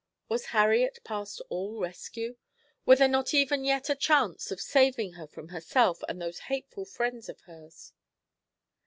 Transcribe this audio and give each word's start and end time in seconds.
Was 0.29 0.45
Harriet 0.47 0.97
past 1.03 1.43
all 1.49 1.79
rescue? 1.79 2.35
Was 2.87 2.97
there 2.97 3.07
not 3.07 3.35
even 3.35 3.63
yet 3.63 3.87
a 3.87 3.93
chance 3.95 4.49
of 4.49 4.59
saving 4.59 5.11
her 5.13 5.27
from 5.27 5.49
herself 5.49 5.99
and 6.09 6.19
those 6.19 6.39
hateful 6.49 6.85
friends 6.85 7.29
of 7.29 7.41
hers? 7.41 7.93